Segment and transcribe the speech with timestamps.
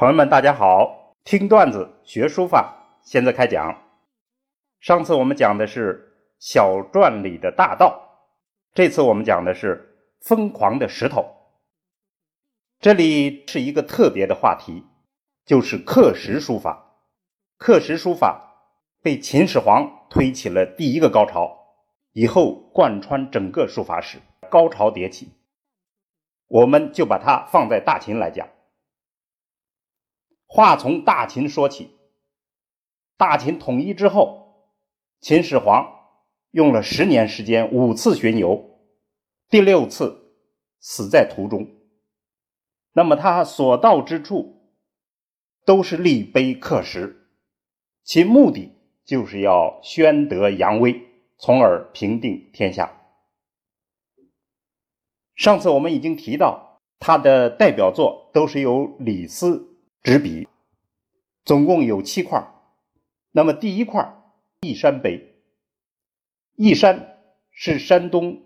[0.00, 1.14] 朋友们，大家好！
[1.24, 3.82] 听段子学书法，现在开讲。
[4.80, 8.00] 上次我们讲的是小篆里的大道，
[8.72, 11.26] 这次我们讲的是疯狂的石头。
[12.80, 14.86] 这里是一个特别的话题，
[15.44, 16.94] 就是刻石书法。
[17.58, 18.72] 刻石书法
[19.02, 21.74] 被秦始皇推起了第一个高潮，
[22.12, 24.16] 以后贯穿整个书法史，
[24.48, 25.34] 高潮迭起。
[26.48, 28.48] 我们就把它放在大秦来讲。
[30.60, 31.96] 话从大秦说起。
[33.16, 34.74] 大秦统一之后，
[35.18, 35.90] 秦始皇
[36.50, 38.78] 用了十年时间，五次巡游，
[39.48, 40.34] 第六次
[40.78, 41.66] 死在途中。
[42.92, 44.74] 那么他所到之处，
[45.64, 47.30] 都是立碑刻石，
[48.04, 48.70] 其目的
[49.02, 51.00] 就是要宣德扬威，
[51.38, 53.00] 从而平定天下。
[55.34, 59.68] 上次我们已经提到，他的代表作都是由李斯。
[60.02, 60.48] 执笔，
[61.44, 62.52] 总共有七块。
[63.32, 64.14] 那么第一块
[64.60, 65.36] 义山碑，
[66.56, 67.18] 义山
[67.50, 68.42] 是山东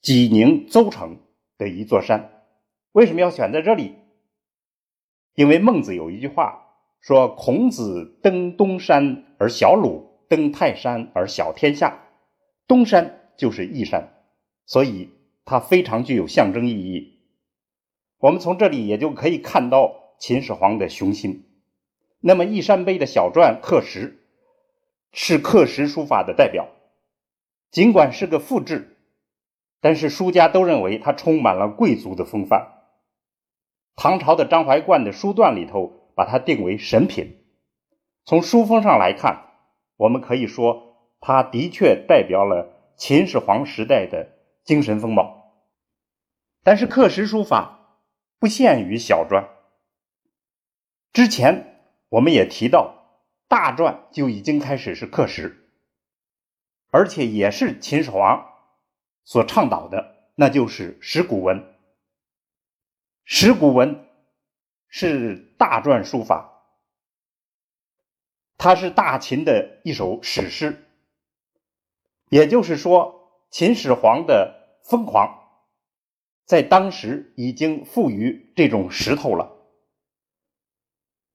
[0.00, 1.18] 济宁邹城
[1.58, 2.44] 的一座山。
[2.92, 3.94] 为什么要选在这里？
[5.34, 6.66] 因为孟子有一句话
[7.00, 12.02] 说：“孔子登东山而小鲁，登泰山而小天下。”
[12.68, 14.22] 东山就是义山，
[14.64, 15.10] 所以
[15.44, 17.20] 它非常具有象征意义。
[18.18, 20.04] 我们从这里也就可以看到。
[20.18, 21.44] 秦始皇的雄心，
[22.26, 24.18] 那么义山碑的小篆刻石
[25.12, 26.66] 是刻石书法的代表，
[27.70, 28.96] 尽管是个复制，
[29.80, 32.82] 但是书家都认为它充满了贵族的风范。
[33.94, 37.44] 唐朝的张怀灌的书段里头把它定为神品。
[38.24, 39.52] 从书风上来看，
[39.96, 44.30] 我们可以说它的确代表了秦始皇时代的
[44.64, 45.62] 精神风貌。
[46.64, 48.00] 但是刻石书法
[48.40, 49.44] 不限于小篆。
[51.12, 51.75] 之前
[52.16, 52.94] 我们也提到，
[53.46, 55.68] 大篆就已经开始是刻石，
[56.88, 58.54] 而且也是秦始皇
[59.22, 61.74] 所倡导的，那就是石鼓文。
[63.26, 64.06] 石鼓文
[64.88, 66.62] 是大篆书法，
[68.56, 70.88] 它是大秦的一首史诗。
[72.30, 75.50] 也就是说，秦始皇的疯狂，
[76.46, 79.55] 在当时已经赋予这种石头了。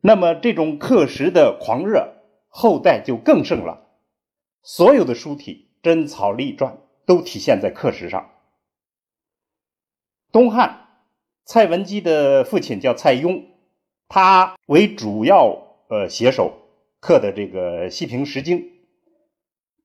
[0.00, 2.14] 那么，这种刻石的狂热，
[2.46, 3.88] 后代就更盛了。
[4.62, 8.30] 所有的书体、真草、隶篆都体现在刻石上。
[10.30, 10.86] 东汉
[11.44, 13.46] 蔡文姬的父亲叫蔡邕，
[14.06, 16.52] 他为主要呃写手，
[17.00, 18.58] 刻的这个《西平石经》，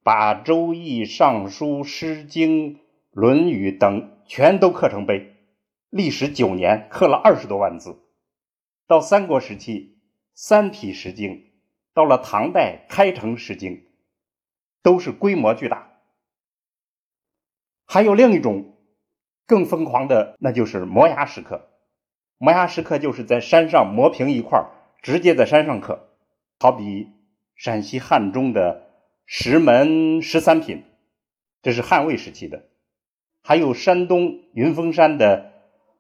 [0.03, 2.75] 把《周易》《尚书》《诗经》
[3.13, 5.34] 《论语》等全都刻成碑，
[5.90, 7.97] 历时九年，刻了二十多万字。
[8.85, 9.91] 到三国时期。
[10.33, 11.51] 三体石经
[11.94, 13.85] 到了唐代开成石经，
[14.81, 15.91] 都是规模巨大。
[17.85, 18.77] 还有另一种
[19.45, 21.69] 更疯狂的，那就是摩崖石刻。
[22.38, 24.66] 摩崖石刻就是在山上磨平一块，
[25.01, 26.09] 直接在山上刻。
[26.59, 27.09] 好比
[27.55, 28.89] 陕西汉中的
[29.25, 30.83] 石门十三品，
[31.61, 32.63] 这是汉魏时期的；
[33.41, 35.51] 还有山东云峰山的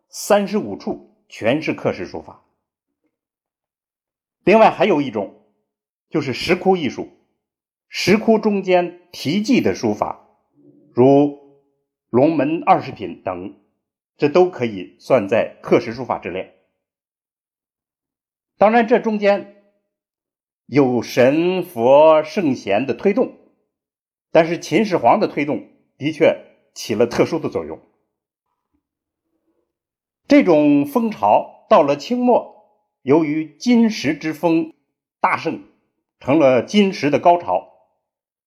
[0.09, 2.43] 三十五处，全是刻石书法。
[4.43, 5.41] 另外还有一种，
[6.09, 7.09] 就是石窟艺术，
[7.87, 10.27] 石窟中间题记的书法，
[10.93, 11.39] 如
[12.09, 13.55] 龙门二十品等，
[14.17, 16.55] 这都可以算在刻石书法之列。
[18.57, 19.63] 当然，这中间
[20.65, 23.37] 有神佛圣贤的推动，
[24.29, 26.37] 但是秦始皇的推动的确
[26.73, 27.79] 起了特殊的作用。
[30.27, 32.52] 这种风潮到了清末。
[33.03, 34.73] 由于金石之风
[35.19, 35.63] 大盛，
[36.21, 37.67] 成了金石的高潮，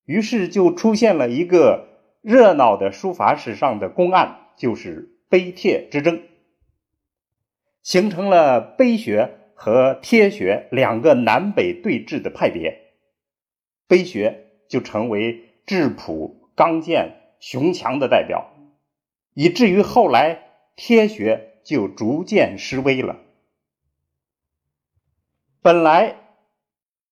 [0.07, 1.89] 于是就出现了一个
[2.23, 6.23] 热闹的书法史上的公案，就是碑帖之争，
[7.83, 12.95] 形成了碑学和帖学两个南北对峙的派别，
[13.87, 18.55] 碑学就成为质朴刚健雄强的代表，
[19.35, 20.45] 以至于后来
[20.77, 23.19] 帖学就逐渐失威了。
[25.67, 26.15] 本来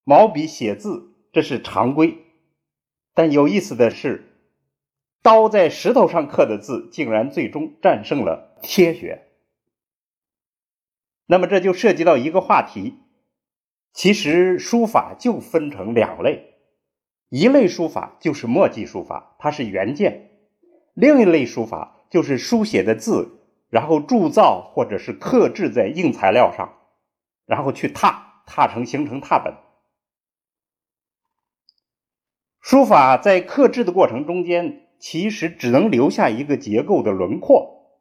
[0.04, 2.18] 毛笔写字这是常规，
[3.12, 4.38] 但有意思的是，
[5.22, 9.24] 刀在石头上刻的字竟然最终战胜了帖学。
[11.26, 13.00] 那么这就涉及到一个话题：
[13.92, 16.54] 其实书法就分成两类，
[17.30, 20.28] 一类书法就是墨迹书法，它是原件；
[20.94, 26.72] 另一类书法就是书写的字，然后铸造或者是刻制在硬材料上。
[27.46, 28.14] 然后去拓，
[28.46, 29.54] 拓成形成拓本。
[32.60, 38.00] 书法在刻制的过程中间，其实只能留下一个结构的轮廓，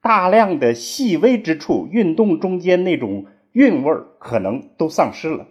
[0.00, 5.46] 大量的细微之处、运动中间那种韵味可能都丧失了。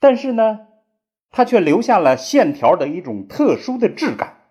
[0.00, 0.66] 但是呢，
[1.30, 4.42] 它却留下了线条的一种特殊的质感，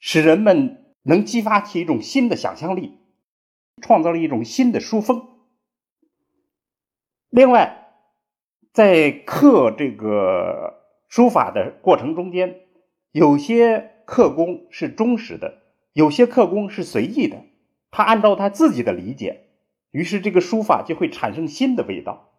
[0.00, 2.98] 使人们能激发起一种新的想象力，
[3.80, 5.29] 创造了一种新的书风。
[7.40, 7.88] 另外，
[8.70, 10.76] 在刻这个。
[11.08, 12.60] 书法的过程中间，
[13.12, 15.62] 有些刻工是忠实的，
[15.94, 17.38] 有些刻工是随意的。
[17.90, 19.46] 他按照他自己的理解，
[19.90, 22.30] 于是这个书法就会产生新的味道。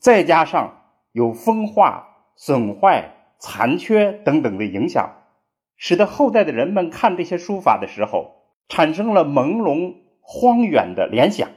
[0.00, 0.82] 再加上
[1.12, 5.22] 有风化、损坏、残缺等等的影响，
[5.76, 11.48] 使得后代的人们看这些书法的时候，产生了朦胧、荒远的联想。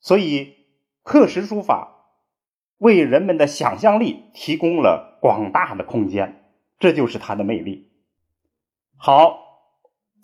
[0.00, 0.55] 所以，
[1.06, 1.92] 刻石书法。
[2.78, 6.50] 为人们的想象力提供了广大的空间，
[6.80, 7.92] 这就是它的魅力。
[8.96, 9.38] 好，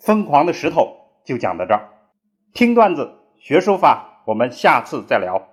[0.01, 1.89] 疯狂的石头就讲到这儿。
[2.53, 5.47] 听段子学书法，我们下次再聊。